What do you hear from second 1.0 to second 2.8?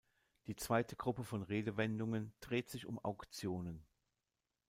von Redewendungen dreht